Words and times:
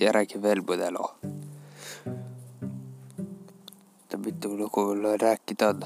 ja 0.00 0.12
räägin 0.12 0.42
veel 0.42 0.60
mõne 0.60 0.90
loo. 0.90 1.10
mitu 4.16 4.56
lugu 4.58 4.80
mul 4.80 5.18
rääkida 5.20 5.68
on. 5.68 5.82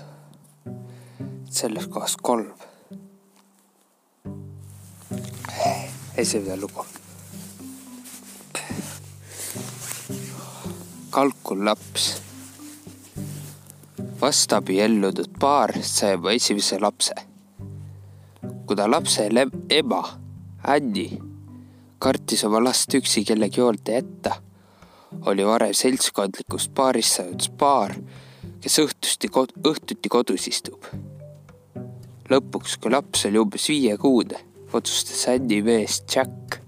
selles 1.51 1.87
kohas 1.87 2.17
kolm. 2.17 2.53
esimene 6.17 6.57
lugu. 6.57 6.87
kalkul 11.11 11.65
laps. 11.65 12.23
vastabiellunud 14.21 15.31
paar 15.41 15.83
sai 15.83 16.15
oma 16.15 16.33
esimese 16.33 16.79
lapse. 16.81 17.15
kuna 18.67 18.91
lapse 18.91 19.29
ema, 19.69 20.03
Anni 20.63 21.30
kartis 22.01 22.45
oma 22.49 22.63
last 22.65 22.95
üksi 22.97 23.25
kellegi 23.29 23.61
hoolde 23.61 23.99
jätta. 23.99 24.37
oli 25.27 25.45
varem 25.47 25.75
seltskondlikust 25.75 26.71
paarist 26.75 27.17
saanud 27.17 27.49
paar, 27.59 27.93
kes 28.63 28.79
õhtusti, 28.81 29.29
õhtuti 29.69 30.09
kodus 30.09 30.47
istub. 30.49 30.87
lõpuks, 32.31 32.79
kui 32.81 32.95
laps 32.95 33.27
oli 33.29 33.43
umbes 33.43 33.69
viiekuune, 33.69 34.41
otsustas 34.73 35.27
Anni 35.29 35.61
mees 35.63 36.03
Jack 36.15 36.61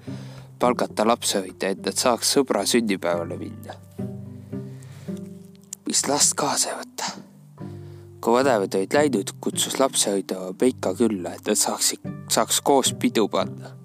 palgata 0.58 1.06
lapsehoidja, 1.06 1.70
et 1.70 1.86
nad 1.86 1.96
saaks 1.96 2.36
sõbra 2.36 2.66
sünnipäevale 2.66 3.38
minna. 3.38 3.78
mis 5.88 6.08
last 6.08 6.34
kaasa 6.34 6.76
võtta? 6.76 7.14
kui 8.20 8.32
vanemad 8.36 8.74
olid 8.74 8.94
läinud, 8.94 9.38
kutsus 9.40 9.80
lapsehoidja 9.80 10.52
Peika 10.58 10.94
külla, 10.94 11.38
et 11.38 11.46
nad 11.46 11.56
saaksid, 11.56 12.04
saaks 12.28 12.60
koos 12.60 12.92
pidu 12.92 13.28
panna 13.28 13.78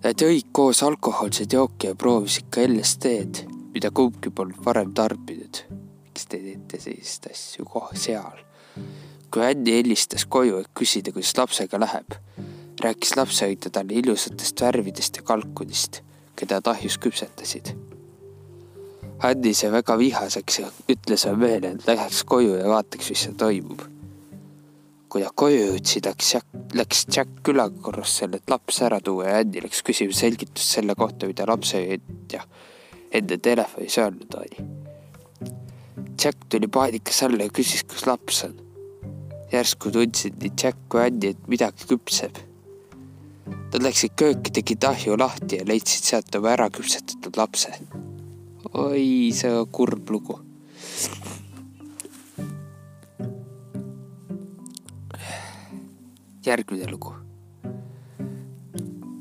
Nad 0.00 0.16
jõid 0.16 0.46
koos 0.56 0.78
alkohoolseid 0.80 1.52
jooke 1.52 1.90
ja 1.90 1.96
proovisid 1.98 2.46
ka 2.48 2.62
LSD-d, 2.64 3.42
mida 3.74 3.90
kumbki 3.92 4.30
polnud 4.32 4.62
varem 4.64 4.94
tarbinud. 4.96 5.60
miks 6.06 6.24
te 6.24 6.40
teete 6.40 6.80
selliseid 6.80 7.28
asju 7.34 7.66
kohe 7.68 8.00
seal? 8.00 8.40
kui 9.30 9.44
Anni 9.44 9.76
helistas 9.76 10.24
koju, 10.24 10.62
et 10.62 10.72
küsida, 10.74 11.12
kuidas 11.12 11.36
lapsega 11.36 11.78
läheb, 11.78 12.16
rääkis 12.80 13.14
lapsehoidja 13.20 13.70
talle 13.76 14.00
ilusatest 14.00 14.64
värvidest 14.64 15.20
ja 15.20 15.22
kalkunist, 15.22 16.00
keda 16.34 16.62
ta 16.64 16.72
ahjus 16.72 16.96
küpsetasid. 16.98 17.76
Anni 19.22 19.54
sai 19.54 19.70
väga 19.76 19.98
vihaseks 20.00 20.60
ja 20.64 20.72
ütles 20.88 21.28
mehele, 21.36 21.76
et 21.76 21.86
läheks 21.86 22.24
koju 22.24 22.56
ja 22.56 22.68
vaataks, 22.72 23.12
mis 23.12 23.28
seal 23.28 23.36
toimub 23.36 23.99
kui 25.10 25.24
nad 25.24 25.34
koju 25.34 25.58
jõudsid, 25.72 26.06
läks 26.06 26.34
Jack, 26.34 26.58
läks 26.78 27.04
Jack 27.10 27.40
külakorrusele, 27.46 28.38
et 28.38 28.50
laps 28.52 28.80
ära 28.86 29.00
tuua 29.02 29.26
ja 29.26 29.40
Andy 29.42 29.62
läks 29.64 29.82
küsima 29.86 30.14
selgitust 30.14 30.76
selle 30.76 30.94
kohta, 30.98 31.26
mida 31.30 31.46
lapsehoidja 31.50 32.44
enda 33.18 33.38
telefonis 33.42 33.98
öelnud 33.98 34.36
oli. 34.38 34.66
Jack 36.20 36.46
tuli 36.52 36.68
paanikas 36.70 37.22
alla 37.26 37.48
ja 37.48 37.54
küsis, 37.54 37.82
kus 37.88 38.06
laps 38.06 38.44
on. 38.46 38.58
järsku 39.50 39.90
tundsid 39.90 40.36
nii 40.38 40.52
Jack 40.54 40.84
kui 40.88 41.02
Andy, 41.02 41.32
et 41.34 41.48
midagi 41.50 41.88
küpseb. 41.90 42.38
Nad 43.50 43.82
läksid 43.82 44.14
kööki, 44.18 44.52
tegid 44.60 44.86
ahju 44.86 45.16
lahti 45.18 45.58
ja 45.58 45.66
leidsid 45.66 46.06
sealt 46.06 46.38
oma 46.38 46.52
ära 46.54 46.70
küpsetatud 46.70 47.40
lapse. 47.40 47.74
oi, 48.74 49.32
see 49.34 49.50
on 49.50 49.66
kurb 49.74 50.10
lugu 50.10 50.38
järgmine 56.46 56.90
lugu. 56.90 57.14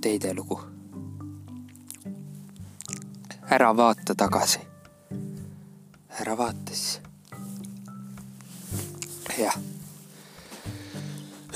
teine 0.02 0.34
lugu. 0.34 0.60
ära 3.50 3.78
vaata 3.78 4.16
tagasi. 4.16 4.60
ära 6.22 6.38
vaata 6.38 6.74
siis. 6.74 7.02
jah. 9.40 9.58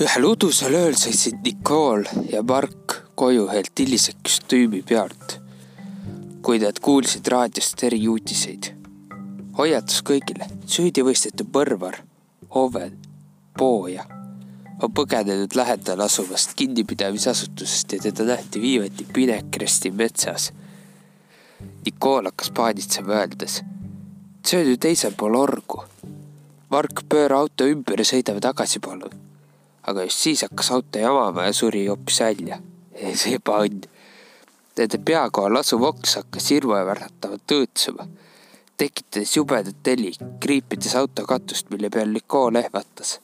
ühel 0.00 0.24
udusel 0.24 0.74
ööl 0.74 0.98
sõitsid 1.00 1.40
Nicole 1.44 2.28
ja 2.32 2.42
Mark 2.42 3.00
koju 3.14 3.46
ühelt 3.48 3.78
hilisekostüümi 3.78 4.82
pealt, 4.82 5.38
kui 6.42 6.58
nad 6.58 6.80
kuulsid 6.80 7.28
raadiost 7.28 7.82
eriuudiseid. 7.88 8.74
hoiatus 9.58 10.02
kõigile, 10.02 10.50
süüdimõistetud 10.66 11.48
mõrvar, 11.56 12.02
Oven, 12.50 12.98
Pooja 13.58 14.13
on 14.82 14.92
põgenenud 14.92 15.54
lähedal 15.54 16.00
asuvast 16.00 16.54
kinnipidamisasutusest 16.56 17.92
ja 17.92 17.98
teda 18.02 18.24
nähti 18.24 18.60
viimati 18.60 19.06
Pinekresti 19.12 19.90
metsas. 19.90 20.52
Nikool 21.84 22.24
hakkas 22.24 22.50
paanitsema, 22.50 23.12
öeldes. 23.12 23.62
see 24.46 24.60
on 24.60 24.70
ju 24.70 24.76
teisel 24.76 25.12
pool 25.16 25.34
orgu. 25.34 25.84
Mark, 26.70 27.04
pööra 27.08 27.38
auto 27.38 27.64
ümber 27.64 28.00
ja 28.00 28.04
sõidame 28.04 28.40
tagasi, 28.40 28.80
palun. 28.80 29.14
aga 29.82 30.02
just 30.02 30.18
siis 30.18 30.42
hakkas 30.42 30.70
auto 30.70 30.98
jamama 30.98 31.44
ja 31.44 31.52
suri 31.52 31.86
hoopis 31.86 32.20
välja. 32.20 32.58
see 33.20 33.38
ebaõnn. 33.38 33.86
Nende 34.76 34.98
pea 34.98 35.28
kohal 35.30 35.56
asuv 35.56 35.82
oks 35.86 36.16
hakkas 36.18 36.50
hirmuäratavalt 36.50 37.52
õõtsuma, 37.56 38.08
tekitades 38.76 39.36
jubedat 39.36 39.86
heli, 39.86 40.12
kriipides 40.40 40.96
auto 40.98 41.22
katust, 41.26 41.70
mille 41.70 41.90
peal 41.94 42.10
Nicole 42.10 42.64
ehmatas 42.66 43.20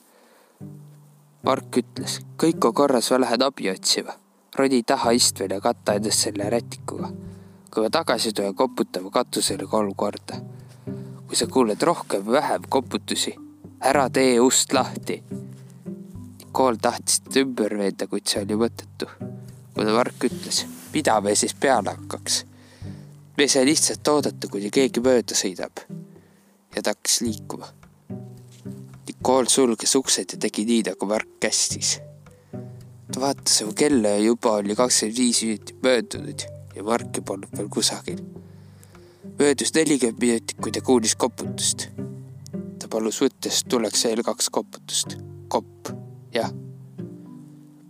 Mark 1.41 1.73
ütles, 1.73 2.19
kõik 2.37 2.61
on 2.67 2.73
korras, 2.77 3.07
ma 3.09 3.17
lähen 3.23 3.41
abi 3.41 3.69
otsima. 3.71 4.13
roni 4.55 4.83
taha 4.83 5.11
istvel 5.17 5.49
ja 5.49 5.61
katta 5.61 5.95
endast 5.97 6.27
selle 6.27 6.49
rätikuga. 6.49 7.09
kui 7.71 7.83
ma 7.83 7.89
tagasi 7.89 8.33
tulen, 8.33 8.55
koputama 8.55 9.09
katusele 9.09 9.65
kolm 9.65 9.95
korda. 9.95 10.37
kui 11.27 11.35
sa 11.35 11.47
kuuled 11.47 11.81
rohkem 11.81 12.21
või 12.25 12.33
vähem 12.33 12.69
koputusi, 12.69 13.33
ära 13.81 14.09
tee 14.09 14.39
ust 14.39 14.73
lahti. 14.73 15.23
Kool 16.51 16.75
tahtis 16.75 17.21
teda 17.21 17.39
ümber 17.39 17.77
veenda, 17.77 18.07
kuid 18.07 18.27
see 18.27 18.43
oli 18.43 18.53
mõttetu. 18.53 19.09
kuna 19.73 19.97
Mark 19.97 20.23
ütles, 20.23 20.65
mida 20.93 21.21
me 21.21 21.35
siis 21.35 21.53
peale 21.53 21.89
hakkaks. 21.89 22.45
me 23.37 23.43
ei 23.43 23.49
saa 23.49 23.65
lihtsalt 23.65 24.07
oodata, 24.07 24.47
kuni 24.47 24.69
keegi 24.69 25.01
mööda 25.01 25.33
sõidab. 25.33 25.87
ja 26.75 26.81
ta 26.81 26.89
hakkas 26.93 27.21
liikuma 27.21 27.80
kool 29.21 29.45
sulges 29.49 29.93
uksed 29.95 30.33
ja 30.33 30.39
tegi 30.41 30.65
nii, 30.65 30.81
nagu 30.89 31.05
Mark 31.09 31.29
kästis. 31.43 31.99
ta 33.11 33.19
vaatas 33.21 33.61
oma 33.61 33.73
kella 33.77 34.15
ja 34.15 34.23
juba 34.23 34.55
oli 34.61 34.75
kakskümmend 34.75 35.17
viis 35.17 35.41
minutit 35.43 35.83
möödunud 35.83 36.45
ja 36.75 36.83
Marki 36.83 37.21
polnud 37.21 37.53
veel 37.57 37.69
kusagil. 37.69 38.21
möödus 39.39 39.73
nelikümmend 39.75 40.21
minutit, 40.21 40.57
kui 40.61 40.71
ta 40.71 40.81
kuulis 40.81 41.15
koputust. 41.15 41.89
ta 42.79 42.87
palus 42.89 43.21
võtta, 43.21 43.49
sest 43.49 43.69
tuleks 43.69 44.05
veel 44.09 44.23
kaks 44.25 44.49
koputust. 44.49 45.17
kopp, 45.47 45.93
jah. 46.33 46.53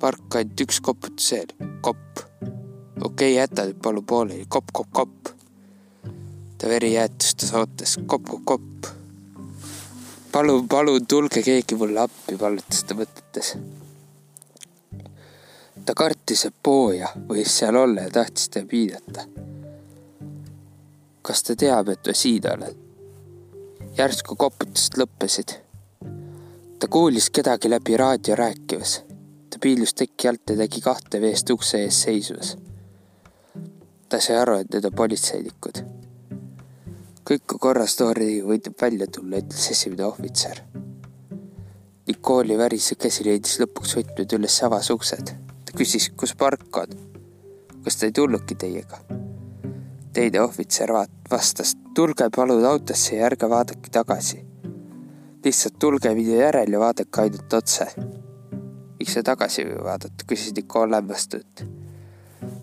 Mark 0.02 0.36
ainult 0.36 0.66
üks 0.68 0.82
koputus 0.82 1.32
veel, 1.32 1.54
kopp. 1.82 2.26
okei 2.44 3.06
okay,, 3.06 3.34
jäta 3.38 3.70
nüüd 3.70 3.80
palun 3.84 4.06
pooleli, 4.06 4.50
kopp, 4.50 4.74
kopp, 4.74 4.92
kopp. 4.92 5.36
ta 6.58 6.68
veri 6.68 6.94
jäätustas, 6.98 7.54
ootas 7.56 8.00
kopp, 8.06 8.28
kopp, 8.28 8.46
kopp 8.46 8.98
palun, 10.32 10.68
palun 10.68 11.08
tulge 11.08 11.42
keegi 11.44 11.76
mulle 11.76 12.00
appi, 12.00 12.38
palutas 12.40 12.84
ta 12.88 12.96
mõtetes. 12.96 13.56
ta 15.86 15.96
kartis, 15.98 16.46
et 16.46 16.56
pooja 16.64 17.10
võis 17.30 17.58
seal 17.58 17.76
olla 17.76 18.06
ja 18.08 18.14
tahtis 18.20 18.50
teda 18.50 18.68
piinata. 18.68 19.26
kas 21.22 21.44
ta 21.44 21.56
teab, 21.56 21.90
et 21.90 22.08
ma 22.08 22.14
siin 22.14 22.50
olen? 22.54 22.76
järsku 23.98 24.36
koputused 24.36 25.00
lõppesid. 25.02 25.56
ta 26.80 26.88
kuulis 26.88 27.30
kedagi 27.30 27.70
läbi 27.70 27.98
raadio 27.98 28.36
rääkimas. 28.36 29.02
ta 29.50 29.60
piilus 29.60 29.94
teki 29.94 30.28
alt 30.28 30.50
ja 30.50 30.56
nägi 30.56 30.82
kahte 30.82 31.20
meest 31.20 31.50
ukse 31.50 31.84
ees 31.84 32.04
seismas. 32.04 32.58
ta 34.10 34.20
sai 34.20 34.38
aru, 34.38 34.62
et 34.62 34.74
need 34.74 34.86
on 34.86 34.96
politseinikud 34.96 36.01
kõik 37.32 37.54
on 37.56 37.60
korras, 37.64 37.94
Tori 37.96 38.42
võidab 38.44 38.76
välja 38.82 39.06
tulla, 39.08 39.40
ütles 39.40 39.70
esimene 39.72 40.04
ohvitser. 40.04 40.58
Nikooli 42.10 42.58
värisev 42.60 43.00
käsi 43.00 43.24
leidis 43.24 43.56
lõpuks 43.62 43.96
võtmed 43.96 44.36
üles 44.36 44.58
avas 44.68 44.90
uksed. 44.92 45.32
ta 45.66 45.78
küsis, 45.78 46.10
kus 46.12 46.36
Mark 46.40 46.78
on. 46.78 46.92
kas 47.86 47.96
ta 47.96 48.06
ei 48.06 48.12
tulnudki 48.12 48.56
teiega? 48.56 49.00
teine 50.14 50.42
ohvitser 50.42 50.92
vastas, 51.32 51.76
tulge 51.96 52.28
palun 52.36 52.66
autosse 52.66 53.16
ja 53.16 53.26
ärge 53.26 53.50
vaadake 53.50 53.90
tagasi. 53.92 54.44
lihtsalt 55.46 55.80
tulge 55.80 56.14
minu 56.16 56.36
järel 56.36 56.72
ja 56.72 56.80
vaadake 56.80 57.22
ainult 57.22 57.54
otse. 57.54 57.88
miks 59.00 59.14
sa 59.14 59.24
tagasi 59.24 59.62
ei 59.62 59.70
või 59.72 59.84
vaadata, 59.84 60.26
küsis 60.28 60.56
Nikool 60.56 60.94
hämmastatult. 61.00 61.64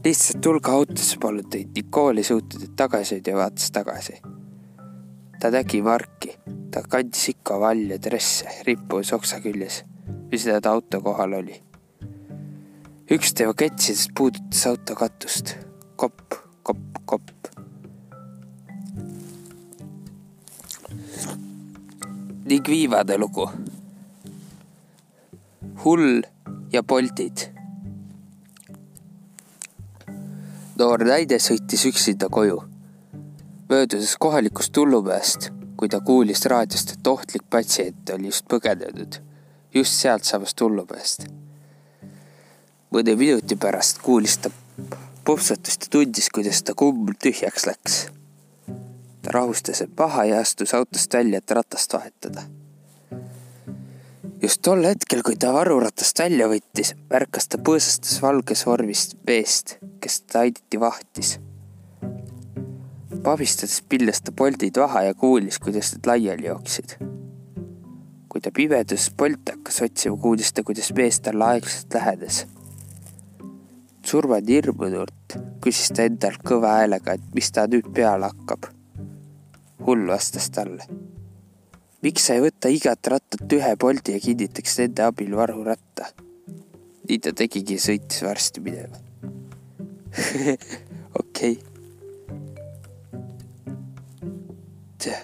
lihtsalt 0.05 0.43
tulge 0.43 0.71
autosse, 0.71 1.17
palun 1.17 1.49
teid. 1.49 1.73
Nikool 1.75 2.19
ei 2.19 2.25
suutnud 2.25 2.77
tagasi 2.77 3.15
hoida 3.15 3.31
ja 3.31 3.47
vaatas 3.47 3.71
tagasi 3.71 4.21
ta 5.41 5.51
nägi 5.51 5.83
Marki, 5.83 6.33
ta 6.71 6.83
kandis 6.83 7.29
ikka 7.33 7.59
valje 7.63 7.99
dresse, 8.03 8.51
rippus 8.67 9.13
oksa 9.15 9.39
küljes, 9.41 9.83
mis 10.33 10.47
ta 10.49 10.73
auto 10.73 11.01
kohal 11.01 11.37
oli. 11.39 11.63
üks 13.11 13.33
tema 13.35 13.55
ketsidest 13.55 14.11
puudutas 14.19 14.67
auto 14.67 14.95
katust. 14.95 15.55
kopp, 15.97 16.35
kopp, 16.63 16.99
kopp. 17.05 17.31
ning 22.45 22.69
viimane 22.69 23.19
lugu. 23.19 23.51
hull 25.85 26.23
ja 26.73 26.83
Boltid. 26.83 27.47
noor 30.79 31.05
naine 31.05 31.39
sõitis 31.39 31.87
üksinda 31.87 32.29
koju, 32.29 32.59
möödudes 33.69 34.17
kohalikust 34.19 34.73
tullumäest, 34.73 35.51
kui 35.77 35.89
ta 35.89 36.01
kuulis 36.01 36.47
raadiost, 36.47 36.93
et 36.97 37.07
ohtlik 37.07 37.43
patsient 37.51 38.11
oli 38.11 38.33
just 38.33 38.47
põgenenud 38.53 39.21
just 39.75 40.01
sealtsamast 40.01 40.57
tullumäest. 40.57 41.27
mõne 42.91 43.15
minuti 43.17 43.57
pärast 43.57 43.99
kuulis 44.03 44.39
ta 44.39 44.51
popsatust 45.25 45.83
ja 45.85 45.91
tundis, 45.91 46.31
kuidas 46.35 46.63
ta 46.63 46.75
kumm 46.75 47.13
tühjaks 47.23 47.67
läks. 47.67 48.07
ta 49.23 49.35
rahustas 49.35 49.83
end 49.83 49.93
maha 49.99 50.25
ja 50.25 50.41
astus 50.41 50.75
autost 50.75 51.15
välja, 51.15 51.39
et 51.39 51.51
ratast 51.51 51.93
vahetada 51.93 52.43
just 54.43 54.63
tol 54.63 54.85
hetkel, 54.85 55.23
kui 55.23 55.37
ta 55.37 55.53
varuratast 55.53 56.19
välja 56.19 56.49
võttis, 56.49 56.95
märkas 57.11 57.49
ta 57.49 57.59
põõsastes 57.59 58.23
valges 58.23 58.67
vormis 58.67 59.11
meest, 59.27 59.77
kes 60.01 60.21
ta 60.21 60.47
aiditi 60.47 60.81
vahtis. 60.81 61.39
Pabistades 63.25 63.81
pilles 63.89 64.21
ta 64.23 64.33
poldid 64.33 64.79
maha 64.81 65.03
ja 65.09 65.15
kuulis, 65.15 65.59
kuidas 65.59 65.93
need 65.95 66.07
laiali 66.07 66.47
jooksid. 66.47 66.97
kui 68.29 68.41
ta 68.45 68.51
pimeduses 68.55 69.11
polte 69.17 69.57
hakkas 69.57 69.83
otsima, 69.83 70.17
kuulis 70.21 70.53
ta, 70.53 70.63
kuidas 70.63 70.93
mees 70.97 71.21
talle 71.21 71.45
aeglaselt 71.45 71.95
lähenes. 71.95 72.47
surmani 74.05 74.59
hirmunult 74.59 75.39
küsis 75.65 75.93
ta 75.95 76.07
endalt 76.09 76.43
kõva 76.45 76.79
häälega, 76.79 77.19
et 77.19 77.35
mis 77.35 77.53
ta 77.53 77.67
nüüd 77.67 77.93
peale 77.95 78.31
hakkab. 78.33 78.71
hull 79.87 80.07
vastas 80.09 80.51
talle 80.51 80.85
miks 82.03 82.29
sa 82.29 82.37
ei 82.39 82.43
võta 82.45 82.71
igat 82.71 83.11
rattat 83.11 83.53
ühe 83.59 83.75
poldi 83.81 84.15
ja 84.15 84.23
kinnitaks 84.23 84.79
nende 84.83 85.07
abil 85.07 85.35
varuratta? 85.37 86.13
nii 87.09 87.19
ta 87.25 87.33
tegigi, 87.33 87.79
sõitis 87.81 88.21
varsti 88.21 88.61
minema. 88.61 88.99
okei. 91.21 91.55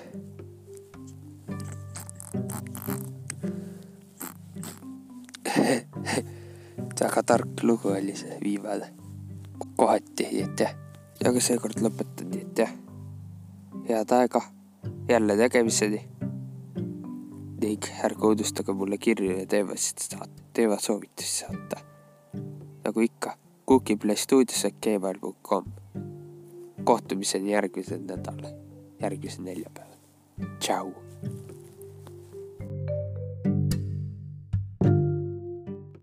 väga 7.14 7.22
tark 7.22 7.62
lugu 7.62 7.88
oli 7.88 8.16
see 8.16 8.38
viimane. 8.42 8.86
kohati, 9.76 10.24
jah. 10.60 10.74
ja 11.24 11.32
ka 11.32 11.40
seekord 11.40 11.78
et 12.40 12.58
jah. 12.58 12.70
head 13.88 14.10
aega, 14.10 14.42
jälle 15.08 15.36
nägemiseni 15.36 16.08
ning 17.60 17.84
ärge 18.04 18.26
unustage 18.26 18.72
mulle 18.72 18.98
kirju 18.98 19.38
ja 19.38 19.46
teemasid 19.46 19.98
saata, 19.98 20.42
teemasoovitusi 20.52 21.38
saata. 21.38 21.76
nagu 22.84 23.00
ikka, 23.00 23.36
cookieplay.stuudios.gmail.com. 23.68 25.64
kohtumiseni 26.84 27.52
järgmisel 27.52 28.00
nädalal, 28.00 28.52
järgmisel 29.00 29.44
neljapäeval. 29.44 29.99
tšau. 30.58 31.03